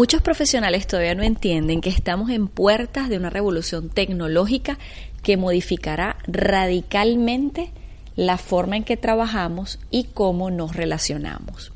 Muchos 0.00 0.22
profesionales 0.22 0.86
todavía 0.86 1.14
no 1.14 1.22
entienden 1.22 1.82
que 1.82 1.90
estamos 1.90 2.30
en 2.30 2.48
puertas 2.48 3.10
de 3.10 3.18
una 3.18 3.28
revolución 3.28 3.90
tecnológica 3.90 4.78
que 5.22 5.36
modificará 5.36 6.16
radicalmente 6.26 7.70
la 8.16 8.38
forma 8.38 8.78
en 8.78 8.84
que 8.84 8.96
trabajamos 8.96 9.78
y 9.90 10.04
cómo 10.04 10.50
nos 10.50 10.74
relacionamos. 10.74 11.74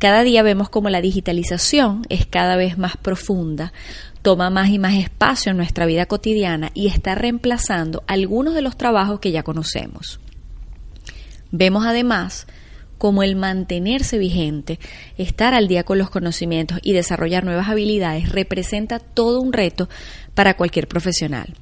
Cada 0.00 0.24
día 0.24 0.42
vemos 0.42 0.70
como 0.70 0.90
la 0.90 1.00
digitalización 1.00 2.02
es 2.08 2.26
cada 2.26 2.56
vez 2.56 2.78
más 2.78 2.96
profunda, 2.96 3.72
toma 4.22 4.50
más 4.50 4.70
y 4.70 4.80
más 4.80 4.94
espacio 4.94 5.50
en 5.50 5.56
nuestra 5.56 5.86
vida 5.86 6.06
cotidiana 6.06 6.72
y 6.74 6.88
está 6.88 7.14
reemplazando 7.14 8.02
algunos 8.08 8.54
de 8.54 8.62
los 8.62 8.76
trabajos 8.76 9.20
que 9.20 9.30
ya 9.30 9.44
conocemos. 9.44 10.18
Vemos 11.52 11.86
además 11.86 12.48
como 13.02 13.24
el 13.24 13.34
mantenerse 13.34 14.16
vigente, 14.16 14.78
estar 15.18 15.54
al 15.54 15.66
día 15.66 15.82
con 15.82 15.98
los 15.98 16.08
conocimientos 16.08 16.78
y 16.84 16.92
desarrollar 16.92 17.42
nuevas 17.42 17.68
habilidades 17.68 18.28
representa 18.28 19.00
todo 19.00 19.40
un 19.40 19.52
reto 19.52 19.88
para 20.34 20.56
cualquier 20.56 20.86
profesional. 20.86 21.52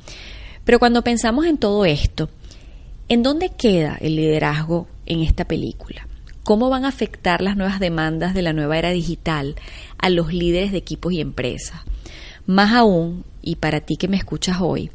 Pero 0.67 0.79
cuando 0.79 1.03
pensamos 1.03 1.47
en 1.47 1.57
todo 1.57 1.87
esto, 1.87 2.29
¿en 3.09 3.23
dónde 3.23 3.49
queda 3.49 3.97
el 4.03 4.17
liderazgo 4.17 4.87
en 5.07 5.23
esta 5.23 5.47
película? 5.47 6.07
¿Cómo 6.43 6.69
van 6.69 6.85
a 6.85 6.89
afectar 6.89 7.41
las 7.41 7.57
nuevas 7.57 7.81
demandas 7.81 8.35
de 8.35 8.43
la 8.43 8.53
nueva 8.53 8.77
era 8.77 8.91
digital 8.91 9.57
a 9.97 10.11
los 10.11 10.35
líderes 10.35 10.73
de 10.73 10.77
equipos 10.77 11.15
y 11.15 11.23
empresas? 11.23 11.81
Más 12.45 12.75
aún, 12.75 13.25
y 13.41 13.57
para 13.57 13.81
ti 13.81 13.97
que 13.97 14.09
me 14.09 14.19
escuchas 14.19 14.59
hoy, 14.61 14.91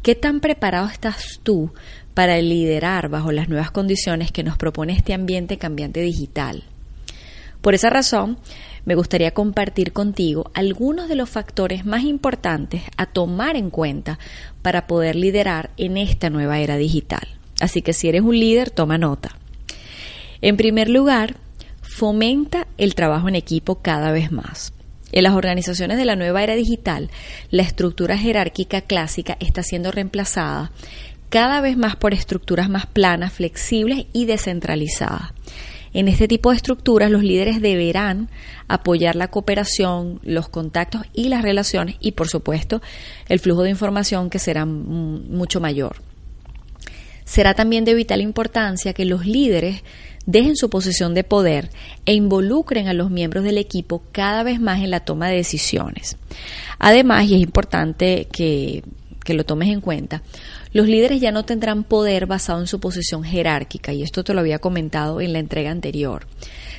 ¿qué 0.00 0.14
tan 0.14 0.40
preparado 0.40 0.88
estás 0.88 1.40
tú 1.42 1.74
para 2.20 2.38
liderar 2.38 3.08
bajo 3.08 3.32
las 3.32 3.48
nuevas 3.48 3.70
condiciones 3.70 4.30
que 4.30 4.42
nos 4.42 4.58
propone 4.58 4.92
este 4.92 5.14
ambiente 5.14 5.56
cambiante 5.56 6.02
digital. 6.02 6.64
Por 7.62 7.72
esa 7.72 7.88
razón, 7.88 8.36
me 8.84 8.94
gustaría 8.94 9.30
compartir 9.30 9.94
contigo 9.94 10.50
algunos 10.52 11.08
de 11.08 11.14
los 11.14 11.30
factores 11.30 11.86
más 11.86 12.04
importantes 12.04 12.82
a 12.98 13.06
tomar 13.06 13.56
en 13.56 13.70
cuenta 13.70 14.18
para 14.60 14.86
poder 14.86 15.16
liderar 15.16 15.70
en 15.78 15.96
esta 15.96 16.28
nueva 16.28 16.58
era 16.58 16.76
digital. 16.76 17.26
Así 17.58 17.80
que 17.80 17.94
si 17.94 18.10
eres 18.10 18.20
un 18.20 18.38
líder, 18.38 18.68
toma 18.68 18.98
nota. 18.98 19.38
En 20.42 20.58
primer 20.58 20.90
lugar, 20.90 21.36
fomenta 21.80 22.66
el 22.76 22.94
trabajo 22.94 23.30
en 23.30 23.36
equipo 23.36 23.76
cada 23.76 24.12
vez 24.12 24.30
más. 24.30 24.74
En 25.12 25.24
las 25.24 25.32
organizaciones 25.32 25.96
de 25.96 26.04
la 26.04 26.16
nueva 26.16 26.42
era 26.42 26.54
digital, 26.54 27.10
la 27.50 27.62
estructura 27.62 28.18
jerárquica 28.18 28.82
clásica 28.82 29.38
está 29.40 29.62
siendo 29.62 29.90
reemplazada 29.90 30.70
cada 31.30 31.60
vez 31.60 31.76
más 31.76 31.96
por 31.96 32.12
estructuras 32.12 32.68
más 32.68 32.86
planas, 32.86 33.32
flexibles 33.32 34.06
y 34.12 34.26
descentralizadas. 34.26 35.32
En 35.92 36.06
este 36.06 36.28
tipo 36.28 36.50
de 36.50 36.56
estructuras 36.56 37.10
los 37.10 37.22
líderes 37.22 37.60
deberán 37.60 38.28
apoyar 38.68 39.16
la 39.16 39.28
cooperación, 39.28 40.20
los 40.22 40.48
contactos 40.48 41.02
y 41.14 41.28
las 41.28 41.42
relaciones 41.42 41.96
y 42.00 42.12
por 42.12 42.28
supuesto 42.28 42.80
el 43.28 43.40
flujo 43.40 43.62
de 43.62 43.70
información 43.70 44.30
que 44.30 44.38
será 44.38 44.66
mucho 44.66 45.60
mayor. 45.60 45.96
Será 47.24 47.54
también 47.54 47.84
de 47.84 47.94
vital 47.94 48.20
importancia 48.20 48.92
que 48.92 49.04
los 49.04 49.26
líderes 49.26 49.82
dejen 50.26 50.56
su 50.56 50.70
posición 50.70 51.14
de 51.14 51.24
poder 51.24 51.70
e 52.04 52.14
involucren 52.14 52.88
a 52.88 52.92
los 52.92 53.10
miembros 53.10 53.44
del 53.44 53.58
equipo 53.58 54.02
cada 54.12 54.42
vez 54.42 54.60
más 54.60 54.80
en 54.80 54.90
la 54.90 55.00
toma 55.00 55.28
de 55.28 55.36
decisiones. 55.36 56.16
Además, 56.78 57.26
y 57.28 57.34
es 57.34 57.40
importante 57.40 58.28
que, 58.30 58.84
que 59.24 59.34
lo 59.34 59.44
tomes 59.44 59.70
en 59.70 59.80
cuenta, 59.80 60.22
los 60.72 60.86
líderes 60.86 61.20
ya 61.20 61.32
no 61.32 61.44
tendrán 61.44 61.84
poder 61.84 62.26
basado 62.26 62.60
en 62.60 62.66
su 62.66 62.78
posición 62.80 63.24
jerárquica, 63.24 63.92
y 63.92 64.02
esto 64.02 64.22
te 64.22 64.34
lo 64.34 64.40
había 64.40 64.58
comentado 64.58 65.20
en 65.20 65.32
la 65.32 65.40
entrega 65.40 65.70
anterior, 65.70 66.26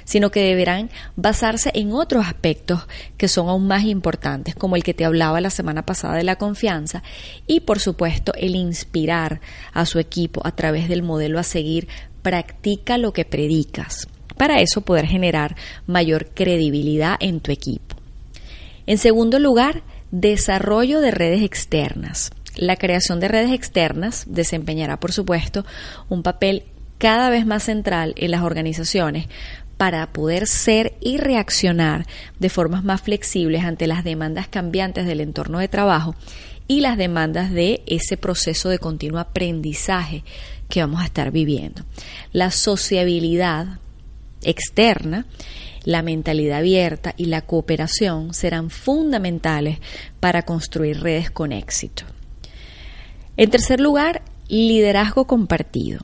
sino 0.06 0.32
que 0.32 0.44
deberán 0.44 0.90
basarse 1.16 1.72
en 1.74 1.92
otros 1.92 2.26
aspectos 2.26 2.88
que 3.18 3.28
son 3.28 3.50
aún 3.50 3.68
más 3.68 3.84
importantes, 3.84 4.56
como 4.56 4.76
el 4.76 4.84
que 4.84 4.94
te 4.94 5.06
hablaba 5.06 5.42
la 5.42 5.50
semana 5.50 5.86
pasada 5.86 6.16
de 6.16 6.24
la 6.24 6.38
confianza, 6.38 7.04
y 7.48 7.62
por 7.62 7.80
supuesto 7.80 8.34
el 8.36 8.56
inspirar 8.56 9.42
a 9.74 9.86
su 9.86 10.00
equipo 10.00 10.42
a 10.46 10.56
través 10.56 10.88
del 10.88 11.04
modelo 11.04 11.40
a 11.40 11.44
seguir, 11.44 11.88
practica 12.22 12.98
lo 12.98 13.14
que 13.14 13.26
predicas. 13.26 14.08
Para 14.38 14.62
eso 14.62 14.82
poder 14.82 15.06
generar 15.06 15.56
mayor 15.86 16.30
credibilidad 16.34 17.18
en 17.20 17.42
tu 17.42 17.52
equipo. 17.52 17.96
En 18.88 18.98
segundo 18.98 19.38
lugar, 19.38 19.84
desarrollo 20.12 21.00
de 21.00 21.12
redes 21.12 21.44
externas. 21.44 22.32
La 22.56 22.76
creación 22.76 23.20
de 23.20 23.28
redes 23.28 23.52
externas 23.52 24.26
desempeñará, 24.28 25.00
por 25.00 25.12
supuesto, 25.12 25.66
un 26.10 26.22
papel 26.24 26.64
cada 26.98 27.30
vez 27.30 27.46
más 27.46 27.64
central 27.64 28.14
en 28.18 28.32
las 28.32 28.44
organizaciones 28.44 29.28
para 29.78 30.14
poder 30.14 30.46
ser 30.46 30.94
y 31.02 31.18
reaccionar 31.18 32.06
de 32.40 32.50
formas 32.50 32.84
más 32.84 33.02
flexibles 33.02 33.64
ante 33.64 33.88
las 33.88 34.04
demandas 34.04 34.48
cambiantes 34.48 35.08
del 35.08 35.22
entorno 35.22 35.58
de 35.58 35.68
trabajo 35.68 36.16
y 36.68 36.82
las 36.82 36.98
demandas 36.98 37.52
de 37.52 37.82
ese 37.88 38.16
proceso 38.18 38.70
de 38.70 38.78
continuo 38.78 39.20
aprendizaje 39.20 40.24
que 40.70 40.82
vamos 40.82 41.02
a 41.02 41.06
estar 41.06 41.32
viviendo. 41.32 41.84
La 42.32 42.52
sociabilidad 42.52 43.80
externa, 44.44 45.26
la 45.84 46.04
mentalidad 46.04 46.60
abierta 46.60 47.16
y 47.18 47.26
la 47.26 47.42
cooperación 47.42 48.36
serán 48.36 48.70
fundamentales 48.70 49.80
para 50.20 50.44
construir 50.44 51.02
redes 51.02 51.32
con 51.32 51.52
éxito. 51.52 52.04
En 53.38 53.50
tercer 53.50 53.80
lugar, 53.80 54.22
liderazgo 54.50 55.26
compartido. 55.26 56.02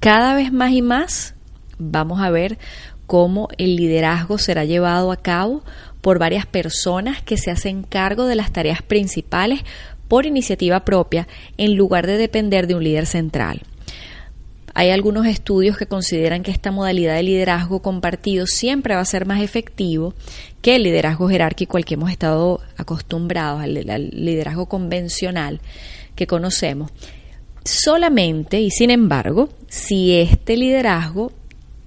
Cada 0.00 0.34
vez 0.34 0.52
más 0.52 0.72
y 0.72 0.82
más 0.82 1.34
vamos 1.78 2.20
a 2.20 2.30
ver 2.30 2.58
cómo 3.06 3.48
el 3.58 3.76
liderazgo 3.76 4.38
será 4.38 4.64
llevado 4.64 5.10
a 5.10 5.16
cabo 5.16 5.64
por 6.00 6.18
varias 6.18 6.46
personas 6.46 7.22
que 7.22 7.36
se 7.36 7.50
hacen 7.50 7.82
cargo 7.82 8.26
de 8.26 8.36
las 8.36 8.52
tareas 8.52 8.82
principales 8.82 9.62
por 10.06 10.26
iniciativa 10.26 10.84
propia 10.84 11.26
en 11.56 11.74
lugar 11.74 12.06
de 12.06 12.16
depender 12.16 12.66
de 12.66 12.76
un 12.76 12.84
líder 12.84 13.06
central. 13.06 13.62
Hay 14.78 14.90
algunos 14.90 15.26
estudios 15.26 15.76
que 15.76 15.86
consideran 15.86 16.44
que 16.44 16.52
esta 16.52 16.70
modalidad 16.70 17.16
de 17.16 17.24
liderazgo 17.24 17.82
compartido 17.82 18.46
siempre 18.46 18.94
va 18.94 19.00
a 19.00 19.04
ser 19.04 19.26
más 19.26 19.42
efectivo 19.42 20.14
que 20.62 20.76
el 20.76 20.84
liderazgo 20.84 21.28
jerárquico 21.28 21.78
al 21.78 21.84
que 21.84 21.94
hemos 21.94 22.12
estado 22.12 22.60
acostumbrados, 22.76 23.60
al, 23.60 24.10
liderazgo 24.12 24.66
convencional 24.66 25.60
que 26.14 26.28
conocemos. 26.28 26.92
Solamente 27.64 28.60
y 28.60 28.70
sin 28.70 28.90
embargo, 28.90 29.48
si 29.66 30.14
este 30.14 30.56
liderazgo 30.56 31.32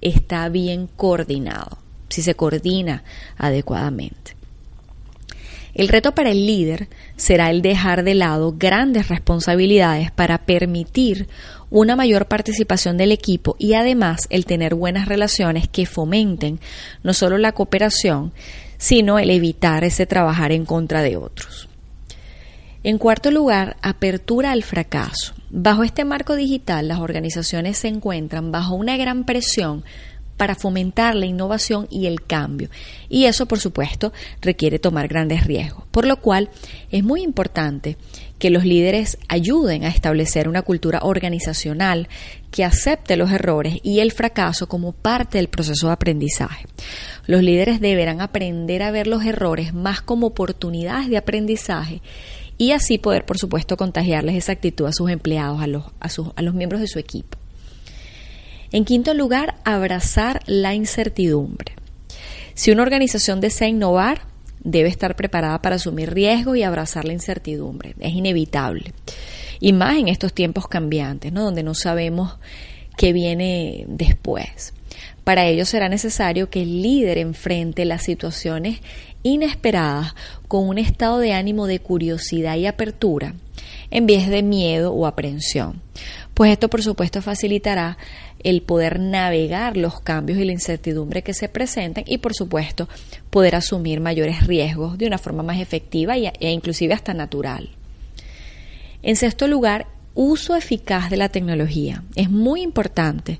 está 0.02 0.50
bien 0.50 0.86
coordinado, 0.86 1.78
si 2.10 2.20
se 2.20 2.34
coordina 2.34 3.04
adecuadamente. 3.38 4.36
El 5.74 5.88
reto 5.88 6.14
para 6.14 6.30
el 6.30 6.46
líder 6.46 6.88
será 7.16 7.50
el 7.50 7.62
dejar 7.62 8.04
de 8.04 8.14
lado 8.14 8.54
grandes 8.58 9.08
responsabilidades 9.08 10.10
para 10.10 10.38
permitir 10.38 11.28
una 11.70 11.96
mayor 11.96 12.26
participación 12.26 12.98
del 12.98 13.12
equipo 13.12 13.56
y 13.58 13.74
además 13.74 14.26
el 14.28 14.44
tener 14.44 14.74
buenas 14.74 15.08
relaciones 15.08 15.68
que 15.68 15.86
fomenten 15.86 16.60
no 17.02 17.14
solo 17.14 17.38
la 17.38 17.52
cooperación, 17.52 18.32
sino 18.76 19.18
el 19.18 19.30
evitar 19.30 19.84
ese 19.84 20.06
trabajar 20.06 20.52
en 20.52 20.66
contra 20.66 21.02
de 21.02 21.16
otros. 21.16 21.68
En 22.84 22.98
cuarto 22.98 23.30
lugar, 23.30 23.76
apertura 23.80 24.50
al 24.50 24.64
fracaso. 24.64 25.34
Bajo 25.50 25.84
este 25.84 26.04
marco 26.04 26.34
digital, 26.34 26.88
las 26.88 26.98
organizaciones 26.98 27.78
se 27.78 27.86
encuentran 27.86 28.50
bajo 28.50 28.74
una 28.74 28.96
gran 28.96 29.24
presión 29.24 29.84
para 30.42 30.56
fomentar 30.56 31.14
la 31.14 31.26
innovación 31.26 31.86
y 31.88 32.06
el 32.06 32.20
cambio. 32.20 32.68
Y 33.08 33.26
eso, 33.26 33.46
por 33.46 33.60
supuesto, 33.60 34.12
requiere 34.40 34.80
tomar 34.80 35.06
grandes 35.06 35.46
riesgos. 35.46 35.84
Por 35.92 36.04
lo 36.04 36.16
cual, 36.16 36.50
es 36.90 37.04
muy 37.04 37.22
importante 37.22 37.96
que 38.40 38.50
los 38.50 38.64
líderes 38.64 39.18
ayuden 39.28 39.84
a 39.84 39.88
establecer 39.88 40.48
una 40.48 40.62
cultura 40.62 40.98
organizacional 41.04 42.08
que 42.50 42.64
acepte 42.64 43.16
los 43.16 43.30
errores 43.30 43.78
y 43.84 44.00
el 44.00 44.10
fracaso 44.10 44.66
como 44.66 44.90
parte 44.90 45.38
del 45.38 45.46
proceso 45.46 45.86
de 45.86 45.92
aprendizaje. 45.92 46.66
Los 47.26 47.44
líderes 47.44 47.80
deberán 47.80 48.20
aprender 48.20 48.82
a 48.82 48.90
ver 48.90 49.06
los 49.06 49.24
errores 49.24 49.72
más 49.72 50.02
como 50.02 50.26
oportunidades 50.26 51.08
de 51.08 51.18
aprendizaje 51.18 52.02
y 52.58 52.72
así 52.72 52.98
poder, 52.98 53.24
por 53.26 53.38
supuesto, 53.38 53.76
contagiarles 53.76 54.34
esa 54.34 54.50
actitud 54.50 54.86
a 54.86 54.92
sus 54.92 55.08
empleados, 55.08 55.62
a 55.62 55.68
los, 55.68 55.84
a 56.00 56.08
sus, 56.08 56.30
a 56.34 56.42
los 56.42 56.52
miembros 56.52 56.80
de 56.80 56.88
su 56.88 56.98
equipo. 56.98 57.38
En 58.72 58.86
quinto 58.86 59.12
lugar, 59.12 59.56
abrazar 59.64 60.42
la 60.46 60.74
incertidumbre. 60.74 61.74
Si 62.54 62.70
una 62.70 62.82
organización 62.82 63.40
desea 63.40 63.68
innovar, 63.68 64.22
debe 64.64 64.88
estar 64.88 65.14
preparada 65.14 65.60
para 65.60 65.76
asumir 65.76 66.12
riesgos 66.14 66.56
y 66.56 66.62
abrazar 66.62 67.04
la 67.04 67.12
incertidumbre. 67.12 67.94
Es 68.00 68.14
inevitable. 68.14 68.94
Y 69.60 69.74
más 69.74 69.98
en 69.98 70.08
estos 70.08 70.32
tiempos 70.32 70.68
cambiantes, 70.68 71.32
¿no? 71.32 71.44
donde 71.44 71.62
no 71.62 71.74
sabemos 71.74 72.38
qué 72.96 73.12
viene 73.12 73.84
después. 73.88 74.72
Para 75.22 75.46
ello 75.46 75.66
será 75.66 75.88
necesario 75.88 76.50
que 76.50 76.62
el 76.62 76.82
líder 76.82 77.18
enfrente 77.18 77.84
las 77.84 78.02
situaciones 78.02 78.80
inesperadas 79.22 80.14
con 80.48 80.66
un 80.66 80.78
estado 80.78 81.18
de 81.18 81.32
ánimo 81.32 81.66
de 81.66 81.78
curiosidad 81.78 82.56
y 82.56 82.66
apertura 82.66 83.34
en 83.90 84.06
vez 84.06 84.28
de 84.28 84.42
miedo 84.42 84.92
o 84.92 85.06
aprensión. 85.06 85.80
Pues 86.42 86.50
esto 86.50 86.68
por 86.68 86.82
supuesto 86.82 87.22
facilitará 87.22 87.96
el 88.42 88.62
poder 88.62 88.98
navegar 88.98 89.76
los 89.76 90.00
cambios 90.00 90.40
y 90.40 90.44
la 90.44 90.50
incertidumbre 90.50 91.22
que 91.22 91.34
se 91.34 91.48
presentan 91.48 92.02
y 92.04 92.18
por 92.18 92.34
supuesto 92.34 92.88
poder 93.30 93.54
asumir 93.54 94.00
mayores 94.00 94.44
riesgos 94.48 94.98
de 94.98 95.06
una 95.06 95.18
forma 95.18 95.44
más 95.44 95.60
efectiva 95.60 96.16
e 96.16 96.50
inclusive 96.50 96.94
hasta 96.94 97.14
natural. 97.14 97.70
En 99.04 99.14
sexto 99.14 99.46
lugar, 99.46 99.86
uso 100.16 100.56
eficaz 100.56 101.10
de 101.10 101.16
la 101.16 101.28
tecnología. 101.28 102.02
Es 102.16 102.28
muy 102.28 102.62
importante 102.62 103.38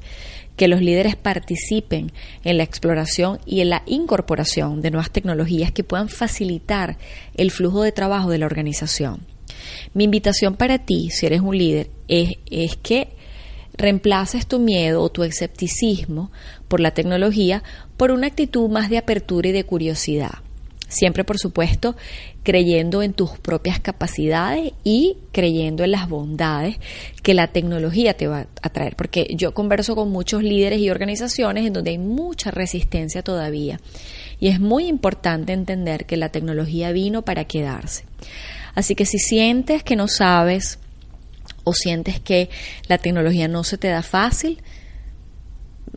que 0.56 0.68
los 0.68 0.80
líderes 0.80 1.16
participen 1.16 2.12
en 2.44 2.56
la 2.56 2.62
exploración 2.62 3.40
y 3.44 3.62
en 3.62 3.70
la 3.70 3.82
incorporación 3.86 4.80
de 4.80 4.92
nuevas 4.92 5.10
tecnologías 5.10 5.72
que 5.72 5.82
puedan 5.82 6.08
facilitar 6.08 6.98
el 7.34 7.50
flujo 7.50 7.82
de 7.82 7.90
trabajo 7.90 8.30
de 8.30 8.38
la 8.38 8.46
organización. 8.46 9.31
Mi 9.94 10.04
invitación 10.04 10.56
para 10.56 10.78
ti, 10.78 11.10
si 11.10 11.26
eres 11.26 11.40
un 11.40 11.56
líder, 11.56 11.90
es, 12.08 12.30
es 12.50 12.76
que 12.76 13.08
reemplaces 13.74 14.46
tu 14.46 14.58
miedo 14.58 15.02
o 15.02 15.10
tu 15.10 15.24
escepticismo 15.24 16.30
por 16.68 16.80
la 16.80 16.92
tecnología 16.92 17.62
por 17.96 18.10
una 18.10 18.26
actitud 18.26 18.68
más 18.68 18.90
de 18.90 18.98
apertura 18.98 19.48
y 19.48 19.52
de 19.52 19.64
curiosidad. 19.64 20.32
Siempre, 20.92 21.24
por 21.24 21.38
supuesto, 21.38 21.96
creyendo 22.42 23.02
en 23.02 23.14
tus 23.14 23.30
propias 23.38 23.80
capacidades 23.80 24.72
y 24.84 25.16
creyendo 25.32 25.84
en 25.84 25.90
las 25.90 26.06
bondades 26.06 26.76
que 27.22 27.32
la 27.32 27.46
tecnología 27.46 28.14
te 28.14 28.26
va 28.26 28.46
a 28.60 28.68
traer. 28.68 28.94
Porque 28.94 29.26
yo 29.34 29.54
converso 29.54 29.96
con 29.96 30.10
muchos 30.10 30.42
líderes 30.42 30.80
y 30.80 30.90
organizaciones 30.90 31.66
en 31.66 31.72
donde 31.72 31.92
hay 31.92 31.98
mucha 31.98 32.50
resistencia 32.50 33.22
todavía. 33.22 33.80
Y 34.38 34.48
es 34.48 34.60
muy 34.60 34.86
importante 34.86 35.54
entender 35.54 36.04
que 36.04 36.18
la 36.18 36.28
tecnología 36.28 36.92
vino 36.92 37.22
para 37.22 37.46
quedarse. 37.46 38.04
Así 38.74 38.94
que 38.94 39.06
si 39.06 39.18
sientes 39.18 39.82
que 39.82 39.96
no 39.96 40.08
sabes 40.08 40.78
o 41.64 41.74
sientes 41.74 42.20
que 42.20 42.50
la 42.88 42.98
tecnología 42.98 43.48
no 43.48 43.64
se 43.64 43.78
te 43.78 43.88
da 43.88 44.02
fácil, 44.02 44.62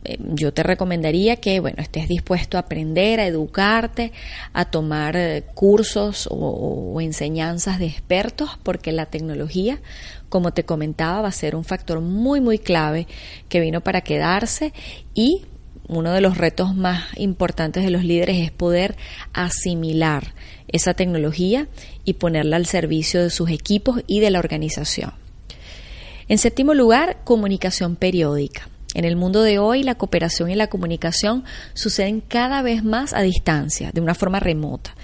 eh, 0.04 0.18
yo 0.20 0.52
te 0.52 0.62
recomendaría 0.62 1.36
que, 1.36 1.60
bueno, 1.60 1.78
estés 1.80 2.08
dispuesto 2.08 2.56
a 2.56 2.60
aprender, 2.60 3.20
a 3.20 3.26
educarte, 3.26 4.12
a 4.52 4.66
tomar 4.66 5.16
eh, 5.16 5.44
cursos 5.54 6.28
o, 6.30 7.00
enseñanzas 7.00 7.78
de 7.78 7.86
expertos, 7.86 8.58
porque 8.62 8.92
la 8.92 9.06
tecnología, 9.06 9.80
como 10.28 10.52
te 10.52 10.64
comentaba, 10.64 11.22
va 11.22 11.28
a 11.28 11.32
ser 11.32 11.56
un 11.56 11.64
factor 11.64 12.00
muy, 12.00 12.40
muy 12.40 12.58
clave 12.58 13.06
que 13.48 13.60
vino 13.60 13.80
para 13.80 14.00
quedarse 14.00 14.72
y 15.14 15.46
uno 15.88 16.12
de 16.12 16.20
los 16.20 16.36
retos 16.36 16.74
más 16.74 17.04
importantes 17.16 17.84
de 17.84 17.90
los 17.90 18.04
líderes 18.04 18.38
es 18.38 18.50
poder 18.50 18.96
asimilar 19.32 20.34
esa 20.68 20.94
tecnología 20.94 21.68
y 22.04 22.14
ponerla 22.14 22.56
al 22.56 22.66
servicio 22.66 23.22
de 23.22 23.30
sus 23.30 23.50
equipos 23.50 24.02
y 24.06 24.20
de 24.20 24.30
la 24.30 24.38
organización. 24.38 25.12
En 26.28 26.38
séptimo 26.38 26.74
lugar, 26.74 27.18
comunicación 27.24 27.94
periódica. 27.94 28.68
En 28.94 29.04
el 29.04 29.14
mundo 29.14 29.42
de 29.42 29.58
hoy, 29.58 29.82
la 29.82 29.96
cooperación 29.96 30.50
y 30.50 30.54
la 30.54 30.68
comunicación 30.68 31.44
suceden 31.74 32.20
cada 32.20 32.62
vez 32.62 32.82
más 32.82 33.12
a 33.12 33.20
distancia, 33.20 33.90
de 33.92 34.00
una 34.00 34.14
forma 34.14 34.40
remota, 34.40 34.94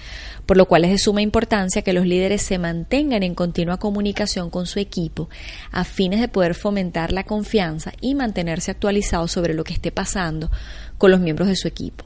por 0.53 0.57
lo 0.59 0.67
cual 0.67 0.85
es 0.85 0.91
de 0.91 0.99
suma 0.99 1.23
importancia 1.23 1.81
que 1.81 1.93
los 1.93 2.05
líderes 2.05 2.43
se 2.43 2.59
mantengan 2.59 3.23
en 3.23 3.33
continua 3.33 3.77
comunicación 3.79 4.51
con 4.51 4.67
su 4.67 4.77
equipo 4.77 5.27
a 5.71 5.83
fines 5.83 6.21
de 6.21 6.27
poder 6.27 6.53
fomentar 6.53 7.11
la 7.11 7.23
confianza 7.23 7.91
y 8.01 8.13
mantenerse 8.13 8.69
actualizados 8.69 9.31
sobre 9.31 9.55
lo 9.55 9.63
que 9.63 9.73
esté 9.73 9.91
pasando 9.91 10.51
con 10.99 11.09
los 11.09 11.21
miembros 11.21 11.47
de 11.47 11.55
su 11.55 11.67
equipo. 11.67 12.05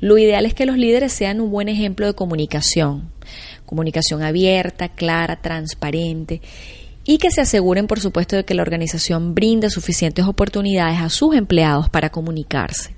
Lo 0.00 0.16
ideal 0.16 0.46
es 0.46 0.54
que 0.54 0.64
los 0.64 0.78
líderes 0.78 1.12
sean 1.12 1.42
un 1.42 1.50
buen 1.50 1.68
ejemplo 1.68 2.06
de 2.06 2.14
comunicación, 2.14 3.12
comunicación 3.66 4.22
abierta, 4.22 4.88
clara, 4.88 5.42
transparente 5.42 6.40
y 7.10 7.16
que 7.16 7.30
se 7.30 7.40
aseguren, 7.40 7.86
por 7.86 8.00
supuesto, 8.00 8.36
de 8.36 8.44
que 8.44 8.52
la 8.52 8.60
organización 8.60 9.34
brinda 9.34 9.70
suficientes 9.70 10.26
oportunidades 10.26 11.00
a 11.00 11.08
sus 11.08 11.34
empleados 11.34 11.88
para 11.88 12.10
comunicarse, 12.10 12.94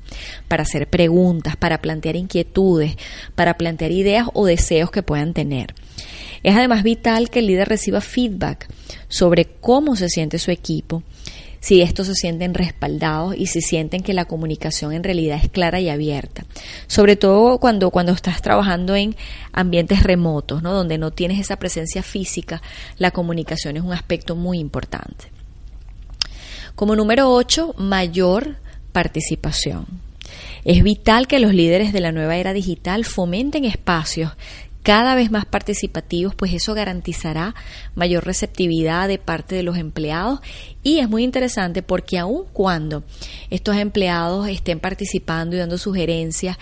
para 0.48 0.64
hacer 0.64 0.90
preguntas, 0.90 1.54
para 1.54 1.80
plantear 1.80 2.16
inquietudes, 2.16 2.96
para 3.36 3.56
plantear 3.56 3.92
ideas 3.92 4.26
o 4.34 4.46
deseos 4.46 4.90
que 4.90 5.04
puedan 5.04 5.32
tener. 5.32 5.76
Es 6.42 6.56
además 6.56 6.82
vital 6.82 7.30
que 7.30 7.38
el 7.38 7.46
líder 7.46 7.68
reciba 7.68 8.00
feedback 8.00 8.66
sobre 9.06 9.44
cómo 9.44 9.94
se 9.94 10.08
siente 10.08 10.40
su 10.40 10.50
equipo 10.50 11.04
si 11.60 11.82
estos 11.82 12.06
se 12.06 12.14
sienten 12.14 12.54
respaldados 12.54 13.34
y 13.36 13.46
si 13.46 13.60
sienten 13.60 14.02
que 14.02 14.14
la 14.14 14.24
comunicación 14.24 14.92
en 14.92 15.04
realidad 15.04 15.38
es 15.42 15.50
clara 15.50 15.80
y 15.80 15.88
abierta. 15.88 16.44
Sobre 16.86 17.16
todo 17.16 17.58
cuando, 17.58 17.90
cuando 17.90 18.12
estás 18.12 18.42
trabajando 18.42 18.96
en 18.96 19.14
ambientes 19.52 20.02
remotos, 20.02 20.62
¿no? 20.62 20.72
donde 20.72 20.98
no 20.98 21.10
tienes 21.10 21.38
esa 21.38 21.56
presencia 21.56 22.02
física, 22.02 22.62
la 22.98 23.10
comunicación 23.10 23.76
es 23.76 23.82
un 23.82 23.92
aspecto 23.92 24.34
muy 24.36 24.58
importante. 24.58 25.26
Como 26.74 26.96
número 26.96 27.30
8, 27.30 27.74
mayor 27.76 28.56
participación. 28.92 29.86
Es 30.64 30.82
vital 30.82 31.26
que 31.26 31.40
los 31.40 31.52
líderes 31.54 31.92
de 31.92 32.00
la 32.00 32.12
nueva 32.12 32.36
era 32.36 32.52
digital 32.52 33.04
fomenten 33.04 33.64
espacios 33.64 34.32
cada 34.82 35.14
vez 35.14 35.30
más 35.30 35.44
participativos, 35.44 36.34
pues 36.34 36.54
eso 36.54 36.74
garantizará 36.74 37.54
mayor 37.94 38.24
receptividad 38.24 39.08
de 39.08 39.18
parte 39.18 39.54
de 39.54 39.62
los 39.62 39.76
empleados. 39.76 40.40
Y 40.82 40.98
es 40.98 41.08
muy 41.08 41.22
interesante 41.22 41.82
porque 41.82 42.18
aun 42.18 42.44
cuando 42.52 43.04
estos 43.50 43.76
empleados 43.76 44.48
estén 44.48 44.80
participando 44.80 45.54
y 45.54 45.58
dando 45.58 45.76
sugerencias 45.76 46.56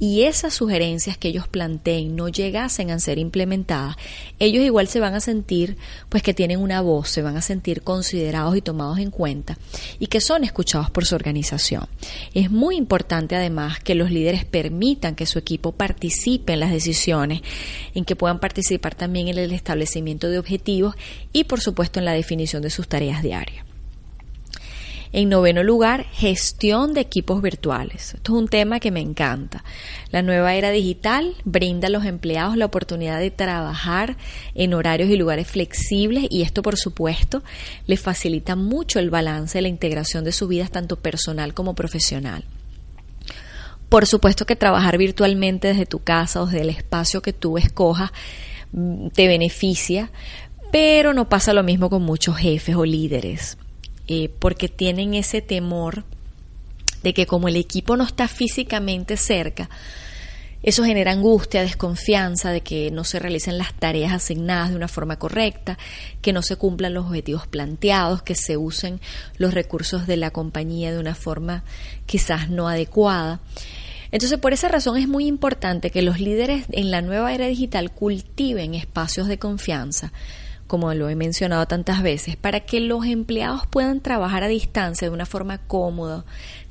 y 0.00 0.22
esas 0.22 0.54
sugerencias 0.54 1.18
que 1.18 1.28
ellos 1.28 1.46
planteen 1.46 2.16
no 2.16 2.28
llegasen 2.28 2.90
a 2.90 2.98
ser 2.98 3.18
implementadas, 3.18 3.96
ellos 4.38 4.64
igual 4.64 4.88
se 4.88 4.98
van 4.98 5.14
a 5.14 5.20
sentir 5.20 5.76
pues 6.08 6.22
que 6.22 6.34
tienen 6.34 6.58
una 6.58 6.80
voz, 6.80 7.10
se 7.10 7.22
van 7.22 7.36
a 7.36 7.42
sentir 7.42 7.82
considerados 7.82 8.56
y 8.56 8.62
tomados 8.62 8.98
en 8.98 9.10
cuenta 9.10 9.58
y 9.98 10.06
que 10.06 10.22
son 10.22 10.42
escuchados 10.42 10.90
por 10.90 11.04
su 11.04 11.14
organización. 11.14 11.86
Es 12.34 12.50
muy 12.50 12.76
importante 12.76 13.36
además 13.36 13.78
que 13.80 13.94
los 13.94 14.10
líderes 14.10 14.46
permitan 14.46 15.14
que 15.14 15.26
su 15.26 15.38
equipo 15.38 15.72
participe 15.72 16.54
en 16.54 16.60
las 16.60 16.72
decisiones, 16.72 17.42
en 17.94 18.06
que 18.06 18.16
puedan 18.16 18.40
participar 18.40 18.94
también 18.94 19.28
en 19.28 19.36
el 19.36 19.52
establecimiento 19.52 20.30
de 20.30 20.38
objetivos 20.38 20.96
y 21.34 21.44
por 21.44 21.60
supuesto 21.60 21.98
en 21.98 22.06
la 22.06 22.12
definición 22.12 22.62
de 22.62 22.70
sus 22.70 22.88
tareas 22.88 23.22
diarias. 23.22 23.69
En 25.12 25.28
noveno 25.28 25.64
lugar, 25.64 26.06
gestión 26.12 26.94
de 26.94 27.00
equipos 27.00 27.42
virtuales. 27.42 28.14
Esto 28.14 28.32
es 28.32 28.42
un 28.42 28.48
tema 28.48 28.78
que 28.78 28.92
me 28.92 29.00
encanta. 29.00 29.64
La 30.12 30.22
nueva 30.22 30.54
era 30.54 30.70
digital 30.70 31.34
brinda 31.44 31.88
a 31.88 31.90
los 31.90 32.04
empleados 32.04 32.56
la 32.56 32.66
oportunidad 32.66 33.18
de 33.18 33.32
trabajar 33.32 34.16
en 34.54 34.72
horarios 34.72 35.10
y 35.10 35.16
lugares 35.16 35.48
flexibles 35.48 36.26
y 36.30 36.42
esto, 36.42 36.62
por 36.62 36.76
supuesto, 36.76 37.42
les 37.86 37.98
facilita 37.98 38.54
mucho 38.54 39.00
el 39.00 39.10
balance 39.10 39.58
y 39.58 39.62
la 39.62 39.68
integración 39.68 40.22
de 40.22 40.30
sus 40.30 40.48
vidas 40.48 40.70
tanto 40.70 40.94
personal 40.94 41.54
como 41.54 41.74
profesional. 41.74 42.44
Por 43.88 44.06
supuesto 44.06 44.46
que 44.46 44.54
trabajar 44.54 44.96
virtualmente 44.96 45.68
desde 45.68 45.86
tu 45.86 45.98
casa 46.04 46.40
o 46.40 46.46
desde 46.46 46.60
el 46.60 46.70
espacio 46.70 47.20
que 47.20 47.32
tú 47.32 47.58
escojas 47.58 48.12
mm, 48.70 49.08
te 49.08 49.26
beneficia, 49.26 50.12
pero 50.70 51.14
no 51.14 51.28
pasa 51.28 51.52
lo 51.52 51.64
mismo 51.64 51.90
con 51.90 52.02
muchos 52.02 52.36
jefes 52.36 52.76
o 52.76 52.84
líderes. 52.84 53.58
Eh, 54.12 54.28
porque 54.40 54.68
tienen 54.68 55.14
ese 55.14 55.40
temor 55.40 56.02
de 57.04 57.14
que 57.14 57.28
como 57.28 57.46
el 57.46 57.54
equipo 57.54 57.96
no 57.96 58.02
está 58.02 58.26
físicamente 58.26 59.16
cerca, 59.16 59.70
eso 60.64 60.82
genera 60.82 61.12
angustia, 61.12 61.62
desconfianza 61.62 62.50
de 62.50 62.60
que 62.62 62.90
no 62.90 63.04
se 63.04 63.20
realicen 63.20 63.56
las 63.56 63.72
tareas 63.72 64.12
asignadas 64.12 64.70
de 64.70 64.74
una 64.74 64.88
forma 64.88 65.16
correcta, 65.16 65.78
que 66.22 66.32
no 66.32 66.42
se 66.42 66.56
cumplan 66.56 66.92
los 66.92 67.06
objetivos 67.06 67.46
planteados, 67.46 68.22
que 68.22 68.34
se 68.34 68.56
usen 68.56 69.00
los 69.38 69.54
recursos 69.54 70.08
de 70.08 70.16
la 70.16 70.32
compañía 70.32 70.90
de 70.90 70.98
una 70.98 71.14
forma 71.14 71.62
quizás 72.06 72.50
no 72.50 72.68
adecuada. 72.68 73.38
Entonces, 74.10 74.40
por 74.40 74.52
esa 74.52 74.66
razón 74.66 74.96
es 74.96 75.06
muy 75.06 75.28
importante 75.28 75.90
que 75.90 76.02
los 76.02 76.18
líderes 76.18 76.64
en 76.72 76.90
la 76.90 77.00
nueva 77.00 77.32
era 77.32 77.46
digital 77.46 77.92
cultiven 77.92 78.74
espacios 78.74 79.28
de 79.28 79.38
confianza, 79.38 80.12
como 80.70 80.94
lo 80.94 81.08
he 81.08 81.16
mencionado 81.16 81.66
tantas 81.66 82.00
veces, 82.00 82.36
para 82.36 82.60
que 82.60 82.78
los 82.78 83.04
empleados 83.04 83.66
puedan 83.66 83.98
trabajar 84.00 84.44
a 84.44 84.46
distancia 84.46 85.08
de 85.08 85.12
una 85.12 85.26
forma 85.26 85.58
cómoda, 85.58 86.24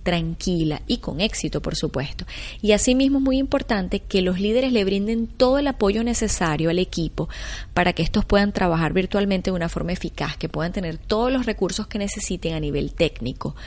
tranquila 0.04 0.82
y 0.88 1.00
con 1.00 1.20
éxito, 1.20 1.62
por 1.62 1.76
supuesto. 1.76 2.24
Y 2.62 2.72
asimismo 2.72 3.18
es 3.18 3.26
muy 3.26 3.38
importante 3.38 4.00
que 4.00 4.22
los 4.22 4.40
líderes 4.40 4.72
le 4.72 4.86
brinden 4.86 5.28
todo 5.28 5.58
el 5.58 5.68
apoyo 5.68 6.02
necesario 6.02 6.70
al 6.70 6.80
equipo 6.80 7.28
para 7.74 7.92
que 7.92 8.02
estos 8.02 8.24
puedan 8.24 8.54
trabajar 8.54 8.94
virtualmente 8.94 9.52
de 9.52 9.58
una 9.58 9.68
forma 9.68 9.92
eficaz, 9.92 10.38
que 10.38 10.48
puedan 10.48 10.72
tener 10.72 10.98
todos 10.98 11.30
los 11.30 11.46
recursos 11.46 11.88
que 11.88 12.00
necesiten 12.00 12.54
a 12.54 12.62
nivel 12.62 12.94
técnico 12.94 13.58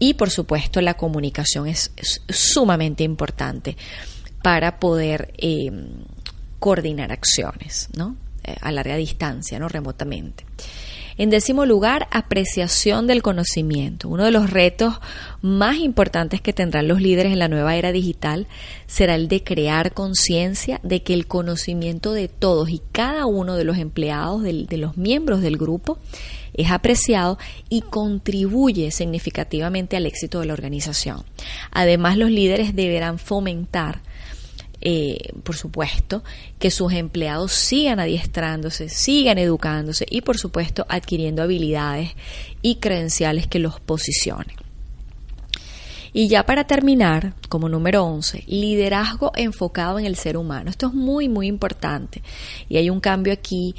Y 0.00 0.14
por 0.14 0.30
supuesto 0.30 0.80
la 0.80 0.94
comunicación 0.94 1.68
es, 1.68 1.92
sumamente 2.28 3.04
importante 3.04 3.76
para 4.42 4.80
poder 4.80 5.32
eh, 5.38 5.70
coordinar 6.58 7.12
acciones, 7.12 7.88
¿no? 7.96 8.16
A 8.60 8.72
larga 8.72 8.96
distancia, 8.96 9.58
¿no? 9.58 9.68
Remotamente. 9.68 10.44
En 11.16 11.30
décimo 11.30 11.64
lugar, 11.64 12.08
apreciación 12.10 13.06
del 13.06 13.22
conocimiento. 13.22 14.08
Uno 14.08 14.24
de 14.24 14.32
los 14.32 14.50
retos 14.50 14.94
más 15.42 15.76
importantes 15.76 16.40
que 16.40 16.52
tendrán 16.52 16.88
los 16.88 17.00
líderes 17.00 17.32
en 17.32 17.38
la 17.38 17.46
nueva 17.46 17.76
era 17.76 17.92
digital 17.92 18.48
será 18.88 19.14
el 19.14 19.28
de 19.28 19.44
crear 19.44 19.94
conciencia 19.94 20.80
de 20.82 21.04
que 21.04 21.14
el 21.14 21.28
conocimiento 21.28 22.12
de 22.12 22.26
todos 22.26 22.68
y 22.68 22.80
cada 22.90 23.26
uno 23.26 23.54
de 23.54 23.62
los 23.62 23.78
empleados, 23.78 24.42
de, 24.42 24.64
de 24.64 24.76
los 24.76 24.96
miembros 24.96 25.40
del 25.40 25.56
grupo, 25.56 25.98
es 26.52 26.72
apreciado 26.72 27.38
y 27.68 27.82
contribuye 27.82 28.90
significativamente 28.90 29.96
al 29.96 30.06
éxito 30.06 30.40
de 30.40 30.46
la 30.46 30.52
organización. 30.52 31.24
Además, 31.70 32.16
los 32.16 32.30
líderes 32.30 32.74
deberán 32.74 33.20
fomentar 33.20 34.02
eh, 34.86 35.32
por 35.42 35.56
supuesto, 35.56 36.22
que 36.58 36.70
sus 36.70 36.92
empleados 36.92 37.52
sigan 37.52 38.00
adiestrándose, 38.00 38.90
sigan 38.90 39.38
educándose 39.38 40.04
y, 40.10 40.20
por 40.20 40.36
supuesto, 40.36 40.84
adquiriendo 40.90 41.42
habilidades 41.42 42.10
y 42.60 42.76
credenciales 42.76 43.46
que 43.46 43.60
los 43.60 43.80
posicionen. 43.80 44.56
Y 46.12 46.28
ya 46.28 46.44
para 46.44 46.64
terminar, 46.64 47.34
como 47.48 47.70
número 47.70 48.04
11, 48.04 48.44
liderazgo 48.46 49.32
enfocado 49.34 49.98
en 49.98 50.04
el 50.04 50.16
ser 50.16 50.36
humano. 50.36 50.68
Esto 50.68 50.88
es 50.88 50.92
muy, 50.92 51.30
muy 51.30 51.48
importante. 51.48 52.22
Y 52.68 52.76
hay 52.76 52.90
un 52.90 53.00
cambio 53.00 53.32
aquí 53.32 53.74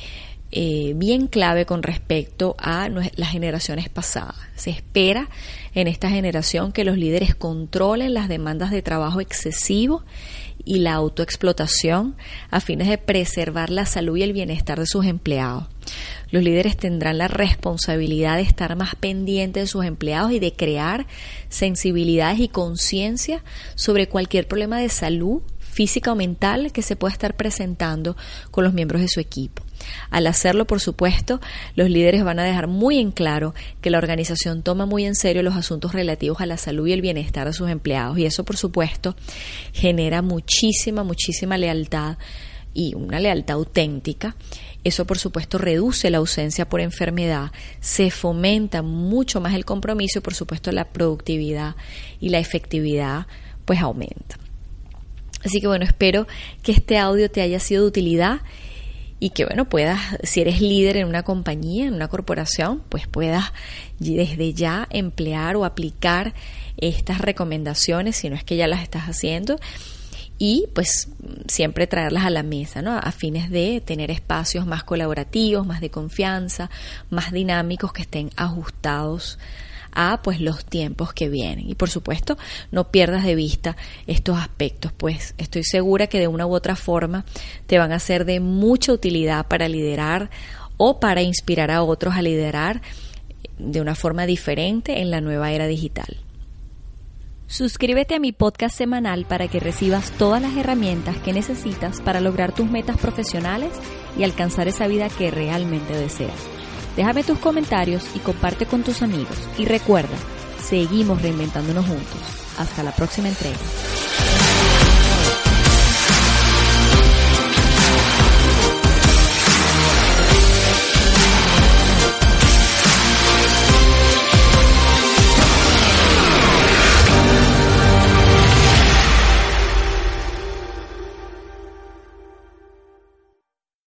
eh, 0.52 0.94
bien 0.96 1.28
clave 1.28 1.66
con 1.66 1.84
respecto 1.84 2.56
a 2.58 2.90
las 2.90 3.30
generaciones 3.30 3.90
pasadas. 3.90 4.38
Se 4.56 4.70
espera 4.72 5.30
en 5.76 5.88
esta 5.88 6.10
generación 6.10 6.72
que 6.72 6.84
los 6.84 6.98
líderes 6.98 7.36
controlen 7.36 8.14
las 8.14 8.28
demandas 8.28 8.72
de 8.72 8.82
trabajo 8.82 9.22
excesivo 9.22 10.04
y 10.66 10.80
la 10.80 10.94
autoexplotación 10.94 12.16
a 12.50 12.60
fines 12.60 12.90
de 12.90 12.98
preservar 12.98 13.70
la 13.70 13.86
salud 13.86 14.18
y 14.18 14.24
el 14.24 14.34
bienestar 14.34 14.80
de 14.80 14.88
sus 14.88 15.06
empleados. 15.06 15.68
Los 16.32 16.44
líderes 16.44 16.76
tendrán 16.76 17.20
la 17.20 17.28
responsabilidad 17.28 18.38
de 18.38 18.42
estar 18.42 18.76
más 18.76 18.96
pendientes 18.96 19.64
de 19.64 19.68
sus 19.68 19.86
empleados 19.86 20.32
y 20.32 20.40
de 20.40 20.54
crear 20.54 21.06
sensibilidades 21.50 22.40
y 22.40 22.48
conciencia 22.48 23.44
sobre 23.76 24.10
cualquier 24.10 24.48
problema 24.48 24.80
de 24.80 24.90
salud 24.90 25.44
física 25.76 26.14
o 26.14 26.16
mental 26.16 26.72
que 26.72 26.82
se 26.82 26.96
pueda 26.96 27.12
estar 27.12 27.36
presentando 27.36 28.16
con 28.50 28.64
los 28.64 28.74
miembros 28.74 29.02
de 29.02 29.10
su 29.10 29.20
equipo. 29.20 29.62
Al 30.10 30.26
hacerlo, 30.26 30.66
por 30.66 30.80
supuesto, 30.80 31.42
los 31.76 31.90
líderes 31.90 32.24
van 32.24 32.40
a 32.40 32.46
dejar 32.46 32.68
muy 32.68 32.98
en 32.98 33.12
claro 33.12 33.54
que 33.82 33.90
la 33.90 33.98
organización 33.98 34.64
toma 34.64 34.86
muy 34.86 35.06
en 35.06 35.16
serio 35.16 35.44
los 35.44 35.56
asuntos 35.56 35.92
relativos 35.92 36.40
a 36.40 36.46
la 36.46 36.56
salud 36.56 36.88
y 36.88 36.94
el 36.94 37.02
bienestar 37.02 37.48
de 37.48 37.54
sus 37.54 37.70
empleados 37.70 38.18
y 38.18 38.26
eso, 38.26 38.46
por 38.46 38.56
supuesto, 38.56 39.18
genera 39.74 40.22
muchísima, 40.22 41.04
muchísima 41.04 41.58
lealtad 41.58 42.18
y 42.74 42.96
una 42.96 43.20
lealtad 43.20 43.58
auténtica. 43.58 44.38
Eso, 44.86 45.06
por 45.06 45.18
supuesto, 45.18 45.58
reduce 45.58 46.10
la 46.10 46.20
ausencia 46.20 46.70
por 46.70 46.80
enfermedad, 46.80 47.52
se 47.82 48.12
fomenta 48.12 48.82
mucho 48.82 49.42
más 49.42 49.54
el 49.56 49.66
compromiso 49.66 50.20
y, 50.20 50.22
por 50.22 50.36
supuesto, 50.36 50.72
la 50.72 50.94
productividad 50.94 51.76
y 52.22 52.30
la 52.30 52.40
efectividad 52.40 53.28
pues 53.66 53.82
aumenta. 53.82 54.38
Así 55.46 55.62
que 55.62 55.68
bueno, 55.68 55.86
espero 55.86 56.28
que 56.64 56.72
este 56.72 56.98
audio 56.98 57.30
te 57.30 57.42
haya 57.42 57.60
sido 57.60 57.84
de 57.84 57.90
utilidad 57.90 58.42
y 59.20 59.30
que 59.30 59.46
bueno, 59.46 59.70
puedas, 59.70 60.00
si 60.24 60.42
eres 60.42 60.60
líder 60.60 60.98
en 60.98 61.08
una 61.08 61.24
compañía, 61.24 61.86
en 61.86 61.94
una 61.94 62.08
corporación, 62.08 62.82
pues 62.90 63.08
puedas 63.08 63.54
desde 64.00 64.54
ya 64.54 64.88
emplear 64.90 65.56
o 65.56 65.64
aplicar 65.64 66.34
estas 66.78 67.20
recomendaciones, 67.22 68.18
si 68.18 68.30
no 68.30 68.36
es 68.36 68.44
que 68.44 68.58
ya 68.58 68.68
las 68.68 68.82
estás 68.82 69.04
haciendo, 69.04 69.58
y 70.38 70.66
pues 70.74 71.10
siempre 71.48 71.88
traerlas 71.88 72.26
a 72.26 72.30
la 72.30 72.44
mesa, 72.44 72.82
¿no? 72.82 72.98
A 72.98 73.12
fines 73.14 73.50
de 73.50 73.82
tener 73.86 74.12
espacios 74.12 74.66
más 74.66 74.84
colaborativos, 74.84 75.66
más 75.66 75.80
de 75.80 75.90
confianza, 75.90 76.70
más 77.10 77.32
dinámicos 77.32 77.94
que 77.94 78.02
estén 78.02 78.32
ajustados 78.36 79.40
a 79.96 80.22
pues 80.22 80.40
los 80.40 80.66
tiempos 80.66 81.14
que 81.14 81.30
vienen. 81.30 81.70
Y 81.70 81.76
por 81.76 81.90
supuesto, 81.90 82.38
no 82.72 82.92
pierdas 82.92 83.24
de 83.24 83.36
vista 83.36 83.76
estos 84.06 84.38
aspectos, 84.38 84.92
pues 84.92 85.34
estoy 85.38 85.64
segura 85.64 86.08
que 86.08 86.20
de 86.20 86.28
una 86.28 86.46
u 86.46 86.54
otra 86.54 86.76
forma 86.76 87.26
te 87.66 87.80
van 87.80 87.92
a 87.92 88.00
ser 88.00 88.26
de 88.26 88.40
mucha 88.40 88.94
utilidad 88.94 89.48
para 89.48 89.68
liderar 89.68 90.30
o 90.78 91.00
para 91.00 91.22
inspirar 91.22 91.72
a 91.72 91.82
otros 91.84 92.16
a 92.16 92.22
liderar 92.22 92.82
de 93.58 93.82
una 93.82 93.96
forma 93.96 94.26
diferente 94.26 95.02
en 95.02 95.10
la 95.12 95.22
nueva 95.22 95.52
era 95.52 95.68
digital. 95.68 96.18
Suscríbete 97.48 98.16
a 98.16 98.20
mi 98.20 98.32
podcast 98.32 98.76
semanal 98.76 99.26
para 99.26 99.48
que 99.48 99.60
recibas 99.60 100.12
todas 100.12 100.42
las 100.42 100.58
herramientas 100.58 101.18
que 101.18 101.32
necesitas 101.32 102.02
para 102.02 102.20
lograr 102.20 102.54
tus 102.54 102.70
metas 102.70 102.98
profesionales 102.98 103.70
y 104.18 104.24
alcanzar 104.24 104.68
esa 104.68 104.88
vida 104.88 105.10
que 105.10 105.30
realmente 105.30 105.96
deseas. 105.96 106.55
Déjame 106.96 107.24
tus 107.24 107.40
comentarios 107.40 108.06
y 108.16 108.20
comparte 108.20 108.66
con 108.66 108.84
tus 108.84 109.02
amigos. 109.02 109.38
Y 109.58 109.66
recuerda, 109.66 110.16
seguimos 110.64 111.22
reinventándonos 111.22 111.86
juntos. 111.86 112.20
Hasta 112.58 112.84
la 112.84 112.92
próxima 112.92 113.28
entrega. 113.28 113.58